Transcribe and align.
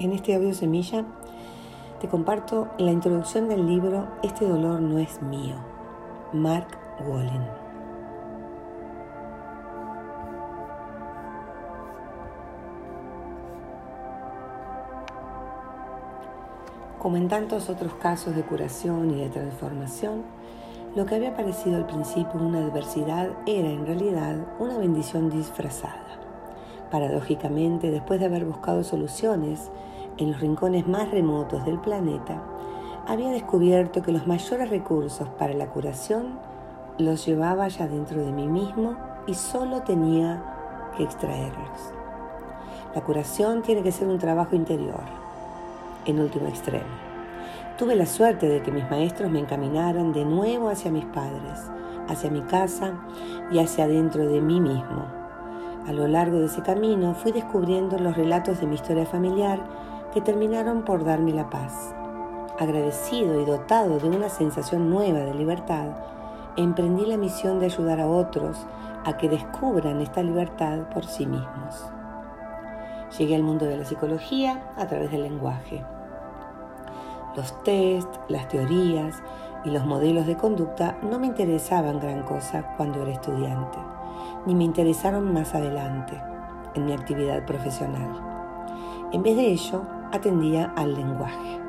En 0.00 0.12
este 0.12 0.34
audio 0.34 0.52
semilla 0.52 1.04
te 2.00 2.08
comparto 2.08 2.68
la 2.78 2.90
introducción 2.90 3.48
del 3.48 3.64
libro 3.64 4.08
Este 4.24 4.44
dolor 4.44 4.80
no 4.80 4.98
es 4.98 5.22
mío, 5.22 5.54
Mark 6.32 6.66
Wallen. 7.06 7.46
Como 16.98 17.16
en 17.16 17.28
tantos 17.28 17.68
otros 17.68 17.94
casos 17.94 18.34
de 18.34 18.42
curación 18.42 19.12
y 19.12 19.20
de 19.20 19.28
transformación, 19.28 20.22
lo 20.96 21.06
que 21.06 21.14
había 21.14 21.36
parecido 21.36 21.76
al 21.76 21.86
principio 21.86 22.40
una 22.40 22.58
adversidad 22.58 23.30
era 23.46 23.68
en 23.68 23.86
realidad 23.86 24.44
una 24.58 24.76
bendición 24.76 25.30
disfrazada. 25.30 26.23
Paradójicamente, 26.90 27.90
después 27.90 28.20
de 28.20 28.26
haber 28.26 28.44
buscado 28.44 28.84
soluciones 28.84 29.70
en 30.16 30.32
los 30.32 30.40
rincones 30.40 30.86
más 30.86 31.10
remotos 31.10 31.64
del 31.64 31.78
planeta, 31.78 32.42
había 33.06 33.30
descubierto 33.30 34.02
que 34.02 34.12
los 34.12 34.26
mayores 34.26 34.70
recursos 34.70 35.28
para 35.38 35.54
la 35.54 35.66
curación 35.66 36.38
los 36.98 37.26
llevaba 37.26 37.68
ya 37.68 37.86
dentro 37.88 38.24
de 38.24 38.32
mí 38.32 38.46
mismo 38.46 38.96
y 39.26 39.34
solo 39.34 39.82
tenía 39.82 40.42
que 40.96 41.02
extraerlos. 41.02 41.92
La 42.94 43.02
curación 43.02 43.62
tiene 43.62 43.82
que 43.82 43.92
ser 43.92 44.06
un 44.06 44.18
trabajo 44.18 44.54
interior, 44.54 45.02
en 46.06 46.20
último 46.20 46.46
extremo. 46.46 46.84
Tuve 47.76 47.96
la 47.96 48.06
suerte 48.06 48.48
de 48.48 48.62
que 48.62 48.70
mis 48.70 48.88
maestros 48.88 49.30
me 49.30 49.40
encaminaran 49.40 50.12
de 50.12 50.24
nuevo 50.24 50.68
hacia 50.68 50.92
mis 50.92 51.04
padres, 51.06 51.60
hacia 52.08 52.30
mi 52.30 52.42
casa 52.42 52.94
y 53.50 53.58
hacia 53.58 53.88
dentro 53.88 54.28
de 54.28 54.40
mí 54.40 54.60
mismo 54.60 55.23
a 55.86 55.92
lo 55.92 56.08
largo 56.08 56.38
de 56.38 56.46
ese 56.46 56.62
camino 56.62 57.14
fui 57.14 57.30
descubriendo 57.30 57.98
los 57.98 58.16
relatos 58.16 58.60
de 58.60 58.66
mi 58.66 58.74
historia 58.74 59.04
familiar 59.04 59.60
que 60.14 60.22
terminaron 60.22 60.82
por 60.82 61.04
darme 61.04 61.32
la 61.32 61.50
paz. 61.50 61.94
Agradecido 62.58 63.40
y 63.40 63.44
dotado 63.44 63.98
de 63.98 64.08
una 64.08 64.30
sensación 64.30 64.88
nueva 64.88 65.20
de 65.20 65.34
libertad, 65.34 65.88
emprendí 66.56 67.04
la 67.04 67.18
misión 67.18 67.60
de 67.60 67.66
ayudar 67.66 68.00
a 68.00 68.06
otros 68.06 68.66
a 69.04 69.18
que 69.18 69.28
descubran 69.28 70.00
esta 70.00 70.22
libertad 70.22 70.88
por 70.94 71.04
sí 71.04 71.26
mismos. 71.26 71.84
Llegué 73.18 73.36
al 73.36 73.42
mundo 73.42 73.66
de 73.66 73.76
la 73.76 73.84
psicología 73.84 74.72
a 74.76 74.86
través 74.86 75.10
del 75.10 75.24
lenguaje. 75.24 75.84
Los 77.36 77.62
test, 77.62 78.08
las 78.28 78.48
teorías 78.48 79.22
y 79.64 79.70
los 79.70 79.84
modelos 79.84 80.26
de 80.26 80.36
conducta 80.36 80.96
no 81.02 81.18
me 81.18 81.26
interesaban 81.26 82.00
gran 82.00 82.22
cosa 82.22 82.74
cuando 82.78 83.02
era 83.02 83.12
estudiante 83.12 83.78
ni 84.46 84.54
me 84.54 84.64
interesaron 84.64 85.32
más 85.32 85.54
adelante 85.54 86.20
en 86.74 86.84
mi 86.84 86.92
actividad 86.92 87.44
profesional. 87.46 88.10
En 89.12 89.22
vez 89.22 89.36
de 89.36 89.46
ello, 89.46 89.82
atendía 90.12 90.72
al 90.76 90.94
lenguaje. 90.94 91.60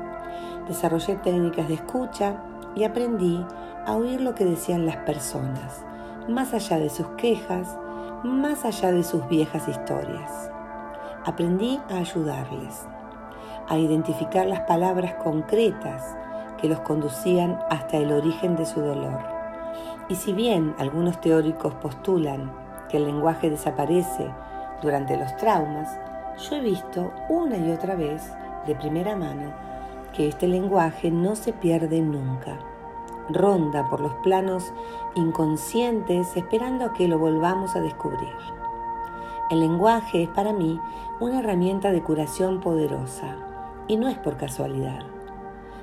Desarrollé 0.68 1.16
técnicas 1.16 1.68
de 1.68 1.74
escucha 1.74 2.42
y 2.74 2.84
aprendí 2.84 3.44
a 3.86 3.94
oír 3.94 4.20
lo 4.20 4.34
que 4.34 4.44
decían 4.44 4.84
las 4.84 4.96
personas, 4.98 5.84
más 6.28 6.52
allá 6.54 6.78
de 6.78 6.90
sus 6.90 7.06
quejas, 7.16 7.78
más 8.24 8.64
allá 8.64 8.90
de 8.92 9.04
sus 9.04 9.26
viejas 9.28 9.68
historias. 9.68 10.50
Aprendí 11.24 11.80
a 11.90 11.98
ayudarles, 11.98 12.86
a 13.68 13.78
identificar 13.78 14.46
las 14.46 14.60
palabras 14.60 15.14
concretas 15.14 16.16
que 16.60 16.68
los 16.68 16.80
conducían 16.80 17.58
hasta 17.70 17.98
el 17.98 18.12
origen 18.12 18.56
de 18.56 18.66
su 18.66 18.80
dolor. 18.80 19.35
Y 20.08 20.14
si 20.14 20.32
bien 20.32 20.74
algunos 20.78 21.20
teóricos 21.20 21.74
postulan 21.74 22.52
que 22.88 22.98
el 22.98 23.06
lenguaje 23.06 23.50
desaparece 23.50 24.30
durante 24.82 25.16
los 25.16 25.34
traumas, 25.36 25.98
yo 26.38 26.56
he 26.56 26.60
visto 26.60 27.12
una 27.28 27.56
y 27.56 27.70
otra 27.72 27.96
vez, 27.96 28.32
de 28.66 28.74
primera 28.74 29.16
mano, 29.16 29.52
que 30.12 30.28
este 30.28 30.46
lenguaje 30.48 31.10
no 31.10 31.34
se 31.34 31.52
pierde 31.52 32.00
nunca. 32.00 32.58
Ronda 33.28 33.88
por 33.88 34.00
los 34.00 34.14
planos 34.16 34.72
inconscientes 35.14 36.36
esperando 36.36 36.84
a 36.84 36.92
que 36.92 37.08
lo 37.08 37.18
volvamos 37.18 37.74
a 37.74 37.80
descubrir. 37.80 38.34
El 39.50 39.60
lenguaje 39.60 40.24
es 40.24 40.28
para 40.28 40.52
mí 40.52 40.80
una 41.20 41.40
herramienta 41.40 41.90
de 41.92 42.02
curación 42.02 42.60
poderosa 42.60 43.36
y 43.88 43.96
no 43.96 44.08
es 44.08 44.18
por 44.18 44.36
casualidad. 44.36 45.15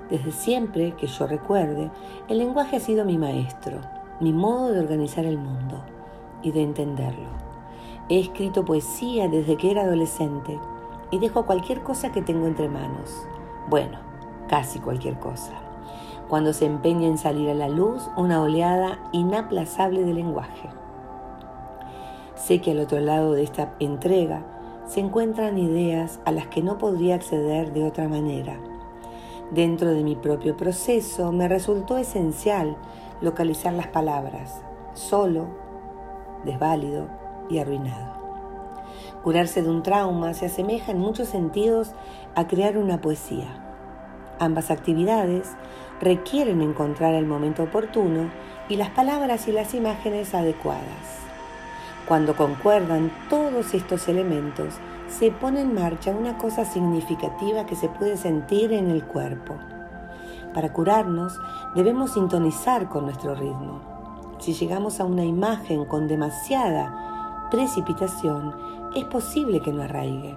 Desde 0.09 0.31
siempre 0.31 0.93
que 0.93 1.07
yo 1.07 1.27
recuerde, 1.27 1.89
el 2.27 2.37
lenguaje 2.37 2.75
ha 2.77 2.79
sido 2.79 3.05
mi 3.05 3.17
maestro, 3.17 3.79
mi 4.19 4.33
modo 4.33 4.71
de 4.71 4.79
organizar 4.79 5.25
el 5.25 5.37
mundo 5.37 5.83
y 6.41 6.51
de 6.51 6.61
entenderlo. 6.61 7.29
He 8.09 8.19
escrito 8.19 8.65
poesía 8.65 9.27
desde 9.27 9.55
que 9.55 9.71
era 9.71 9.83
adolescente 9.83 10.59
y 11.09 11.19
dejo 11.19 11.45
cualquier 11.45 11.81
cosa 11.81 12.11
que 12.11 12.21
tengo 12.21 12.47
entre 12.47 12.67
manos. 12.67 13.25
Bueno, 13.69 13.99
casi 14.49 14.79
cualquier 14.79 15.17
cosa. 15.19 15.53
Cuando 16.27 16.53
se 16.53 16.65
empeña 16.65 17.07
en 17.07 17.17
salir 17.17 17.49
a 17.49 17.53
la 17.53 17.69
luz 17.69 18.09
una 18.17 18.41
oleada 18.41 18.99
inaplazable 19.13 20.03
de 20.03 20.13
lenguaje. 20.13 20.69
Sé 22.35 22.59
que 22.59 22.71
al 22.71 22.79
otro 22.79 22.99
lado 22.99 23.33
de 23.33 23.43
esta 23.43 23.73
entrega 23.79 24.43
se 24.85 24.99
encuentran 24.99 25.57
ideas 25.57 26.19
a 26.25 26.31
las 26.31 26.47
que 26.47 26.61
no 26.61 26.77
podría 26.77 27.15
acceder 27.15 27.71
de 27.71 27.85
otra 27.85 28.09
manera. 28.09 28.59
Dentro 29.51 29.91
de 29.91 30.03
mi 30.03 30.15
propio 30.15 30.57
proceso 30.57 31.31
me 31.31 31.47
resultó 31.47 31.97
esencial 31.97 32.75
localizar 33.21 33.73
las 33.73 33.87
palabras, 33.87 34.61
solo 34.93 35.47
desválido 36.43 37.07
y 37.49 37.59
arruinado. 37.59 38.13
Curarse 39.23 39.61
de 39.61 39.69
un 39.69 39.83
trauma 39.83 40.33
se 40.33 40.47
asemeja 40.47 40.91
en 40.91 40.99
muchos 40.99 41.29
sentidos 41.29 41.91
a 42.35 42.47
crear 42.47 42.77
una 42.77 42.99
poesía. 42.99 43.47
Ambas 44.39 44.71
actividades 44.71 45.55
requieren 46.01 46.61
encontrar 46.61 47.13
el 47.13 47.25
momento 47.25 47.63
oportuno 47.63 48.29
y 48.67 48.75
las 48.75 48.89
palabras 48.89 49.47
y 49.47 49.51
las 49.51 49.73
imágenes 49.73 50.33
adecuadas. 50.33 51.21
Cuando 52.07 52.35
concuerdan 52.35 53.11
todos 53.29 53.73
estos 53.73 54.09
elementos, 54.09 54.75
se 55.17 55.31
pone 55.31 55.61
en 55.61 55.73
marcha 55.73 56.11
una 56.11 56.37
cosa 56.37 56.65
significativa 56.65 57.65
que 57.65 57.75
se 57.75 57.89
puede 57.89 58.17
sentir 58.17 58.73
en 58.73 58.89
el 58.89 59.03
cuerpo. 59.03 59.55
Para 60.53 60.73
curarnos 60.73 61.39
debemos 61.75 62.13
sintonizar 62.13 62.89
con 62.89 63.05
nuestro 63.05 63.33
ritmo 63.35 63.93
si 64.43 64.53
llegamos 64.53 64.99
a 64.99 65.05
una 65.05 65.23
imagen 65.23 65.85
con 65.85 66.09
demasiada 66.09 67.47
precipitación, 67.49 68.53
es 68.93 69.05
posible 69.05 69.61
que 69.61 69.71
no 69.71 69.83
arraigue. 69.83 70.35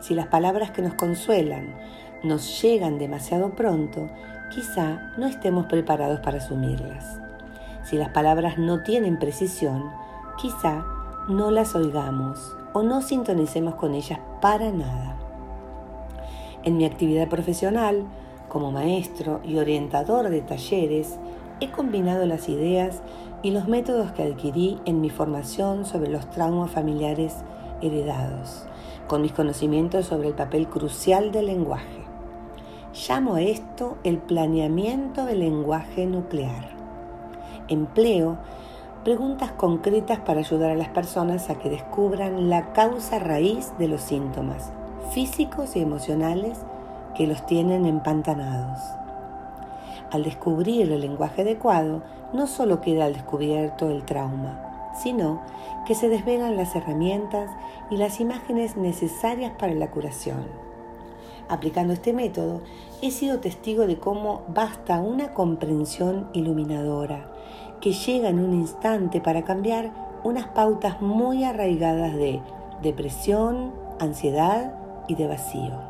Si 0.00 0.14
las 0.14 0.28
palabras 0.28 0.70
que 0.70 0.80
nos 0.80 0.94
consuelan 0.94 1.74
nos 2.22 2.62
llegan 2.62 2.98
demasiado 2.98 3.50
pronto, 3.50 4.08
quizá 4.50 5.12
no 5.18 5.26
estemos 5.26 5.66
preparados 5.66 6.20
para 6.20 6.38
asumirlas. 6.38 7.20
Si 7.82 7.98
las 7.98 8.08
palabras 8.10 8.56
no 8.56 8.82
tienen 8.82 9.18
precisión, 9.18 9.90
quizá 10.38 10.86
no 11.28 11.50
las 11.50 11.74
oigamos 11.74 12.56
o 12.74 12.82
no 12.82 13.00
sintonicemos 13.00 13.76
con 13.76 13.94
ellas 13.94 14.20
para 14.42 14.70
nada. 14.70 15.16
En 16.64 16.76
mi 16.76 16.84
actividad 16.84 17.28
profesional, 17.28 18.04
como 18.48 18.70
maestro 18.70 19.40
y 19.42 19.56
orientador 19.56 20.28
de 20.28 20.42
talleres, 20.42 21.18
he 21.60 21.70
combinado 21.70 22.26
las 22.26 22.48
ideas 22.48 23.00
y 23.42 23.52
los 23.52 23.68
métodos 23.68 24.12
que 24.12 24.24
adquirí 24.24 24.78
en 24.84 25.00
mi 25.00 25.08
formación 25.08 25.86
sobre 25.86 26.10
los 26.10 26.28
traumas 26.30 26.70
familiares 26.70 27.36
heredados, 27.80 28.66
con 29.08 29.22
mis 29.22 29.32
conocimientos 29.32 30.06
sobre 30.06 30.28
el 30.28 30.34
papel 30.34 30.68
crucial 30.68 31.30
del 31.32 31.46
lenguaje. 31.46 32.04
Llamo 33.08 33.36
a 33.36 33.42
esto 33.42 33.98
el 34.04 34.18
planeamiento 34.18 35.26
del 35.26 35.40
lenguaje 35.40 36.06
nuclear. 36.06 36.70
Empleo 37.68 38.38
preguntas 39.04 39.52
concretas 39.52 40.18
para 40.20 40.40
ayudar 40.40 40.70
a 40.70 40.76
las 40.76 40.88
personas 40.88 41.50
a 41.50 41.56
que 41.56 41.68
descubran 41.68 42.48
la 42.48 42.72
causa 42.72 43.18
raíz 43.18 43.70
de 43.78 43.86
los 43.86 44.00
síntomas 44.00 44.72
físicos 45.12 45.76
y 45.76 45.80
emocionales 45.80 46.58
que 47.14 47.26
los 47.26 47.44
tienen 47.44 47.84
empantanados. 47.84 48.80
Al 50.10 50.24
descubrir 50.24 50.90
el 50.90 51.00
lenguaje 51.02 51.42
adecuado, 51.42 52.02
no 52.32 52.46
solo 52.46 52.80
queda 52.80 53.04
al 53.04 53.12
descubierto 53.12 53.90
el 53.90 54.04
trauma, 54.04 54.92
sino 55.00 55.42
que 55.86 55.94
se 55.94 56.08
desvelan 56.08 56.56
las 56.56 56.74
herramientas 56.74 57.50
y 57.90 57.98
las 57.98 58.20
imágenes 58.20 58.76
necesarias 58.76 59.52
para 59.58 59.74
la 59.74 59.90
curación. 59.90 60.46
Aplicando 61.50 61.92
este 61.92 62.14
método, 62.14 62.62
he 63.02 63.10
sido 63.10 63.40
testigo 63.40 63.86
de 63.86 63.98
cómo 63.98 64.42
basta 64.48 64.98
una 65.00 65.34
comprensión 65.34 66.30
iluminadora 66.32 67.34
que 67.84 67.92
llega 67.92 68.30
en 68.30 68.38
un 68.38 68.54
instante 68.54 69.20
para 69.20 69.42
cambiar 69.42 69.92
unas 70.22 70.46
pautas 70.46 71.02
muy 71.02 71.44
arraigadas 71.44 72.14
de 72.14 72.40
depresión, 72.80 73.74
ansiedad 74.00 74.72
y 75.06 75.16
de 75.16 75.26
vacío. 75.26 75.82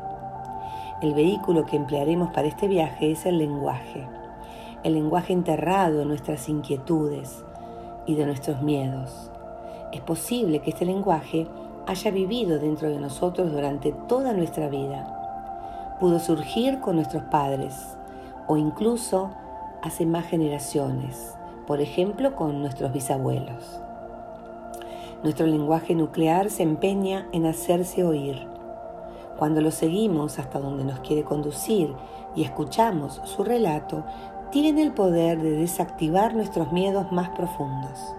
El 1.01 1.13
vehículo 1.13 1.65
que 1.65 1.77
emplearemos 1.77 2.33
para 2.33 2.49
este 2.49 2.67
viaje 2.67 3.11
es 3.11 3.25
el 3.25 3.37
lenguaje, 3.37 4.05
el 4.83 4.95
lenguaje 4.95 5.31
enterrado 5.31 6.01
en 6.01 6.09
nuestras 6.09 6.49
inquietudes 6.49 7.45
y 8.05 8.15
de 8.15 8.25
nuestros 8.25 8.61
miedos. 8.61 9.31
Es 9.93 10.01
posible 10.01 10.59
que 10.59 10.71
este 10.71 10.83
lenguaje 10.83 11.47
haya 11.87 12.11
vivido 12.11 12.59
dentro 12.59 12.89
de 12.89 12.99
nosotros 12.99 13.53
durante 13.53 13.93
toda 14.09 14.33
nuestra 14.33 14.67
vida, 14.67 15.95
pudo 16.01 16.19
surgir 16.19 16.81
con 16.81 16.97
nuestros 16.97 17.23
padres 17.23 17.97
o 18.47 18.57
incluso 18.57 19.29
hace 19.81 20.05
más 20.05 20.25
generaciones, 20.25 21.37
por 21.67 21.81
ejemplo 21.81 22.35
con 22.35 22.61
nuestros 22.61 22.93
bisabuelos. 22.93 23.79
Nuestro 25.23 25.47
lenguaje 25.47 25.95
nuclear 25.95 26.49
se 26.49 26.63
empeña 26.63 27.27
en 27.31 27.45
hacerse 27.45 28.03
oír. 28.03 28.47
Cuando 29.37 29.61
lo 29.61 29.71
seguimos 29.71 30.39
hasta 30.39 30.59
donde 30.59 30.83
nos 30.83 30.99
quiere 30.99 31.23
conducir 31.23 31.93
y 32.35 32.43
escuchamos 32.43 33.21
su 33.25 33.43
relato, 33.43 34.03
tiene 34.51 34.83
el 34.83 34.93
poder 34.93 35.41
de 35.41 35.51
desactivar 35.51 36.35
nuestros 36.35 36.71
miedos 36.71 37.11
más 37.11 37.29
profundos. 37.29 38.15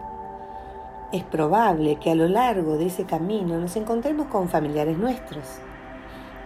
Es 1.12 1.22
probable 1.22 1.96
que 1.96 2.10
a 2.10 2.14
lo 2.16 2.26
largo 2.28 2.76
de 2.76 2.86
ese 2.86 3.04
camino 3.04 3.58
nos 3.58 3.76
encontremos 3.76 4.26
con 4.26 4.48
familiares 4.48 4.98
nuestros. 4.98 5.44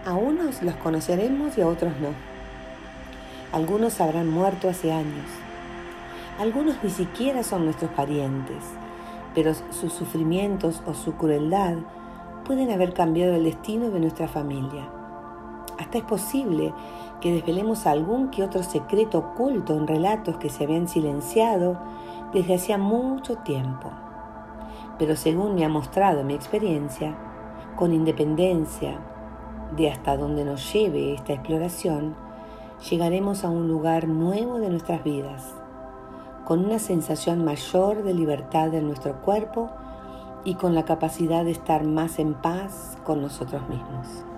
A 0.05 0.13
unos 0.13 0.61
los 0.61 0.75
conoceremos 0.75 1.57
y 1.57 1.61
a 1.61 1.67
otros 1.67 1.93
no. 1.99 2.09
Algunos 3.51 3.99
habrán 3.99 4.29
muerto 4.29 4.69
hace 4.69 4.91
años. 4.91 5.25
Algunos 6.41 6.83
ni 6.83 6.89
siquiera 6.89 7.43
son 7.43 7.65
nuestros 7.65 7.91
parientes 7.91 8.63
pero 9.33 9.53
sus 9.53 9.93
sufrimientos 9.93 10.81
o 10.85 10.93
su 10.93 11.13
crueldad 11.13 11.77
pueden 12.45 12.71
haber 12.71 12.93
cambiado 12.93 13.35
el 13.35 13.45
destino 13.45 13.89
de 13.89 13.99
nuestra 13.99 14.27
familia. 14.27 14.89
Hasta 15.79 15.99
es 15.99 16.03
posible 16.03 16.73
que 17.21 17.31
desvelemos 17.31 17.85
algún 17.85 18.29
que 18.29 18.43
otro 18.43 18.63
secreto 18.63 19.19
oculto 19.19 19.75
en 19.75 19.87
relatos 19.87 20.37
que 20.37 20.49
se 20.49 20.65
habían 20.65 20.87
silenciado 20.87 21.79
desde 22.33 22.55
hacía 22.55 22.77
mucho 22.77 23.37
tiempo. 23.37 23.91
Pero 24.97 25.15
según 25.15 25.55
me 25.55 25.63
ha 25.63 25.69
mostrado 25.69 26.23
mi 26.23 26.33
experiencia, 26.33 27.15
con 27.75 27.93
independencia 27.93 28.99
de 29.75 29.89
hasta 29.89 30.17
dónde 30.17 30.43
nos 30.43 30.73
lleve 30.73 31.13
esta 31.13 31.33
exploración, 31.33 32.15
llegaremos 32.89 33.43
a 33.43 33.49
un 33.49 33.67
lugar 33.67 34.07
nuevo 34.07 34.59
de 34.59 34.69
nuestras 34.69 35.03
vidas 35.03 35.55
con 36.45 36.65
una 36.65 36.79
sensación 36.79 37.43
mayor 37.43 38.03
de 38.03 38.13
libertad 38.13 38.73
en 38.73 38.87
nuestro 38.87 39.21
cuerpo 39.21 39.69
y 40.43 40.55
con 40.55 40.73
la 40.73 40.85
capacidad 40.85 41.45
de 41.45 41.51
estar 41.51 41.83
más 41.83 42.19
en 42.19 42.33
paz 42.33 42.97
con 43.03 43.21
nosotros 43.21 43.61
mismos. 43.69 44.30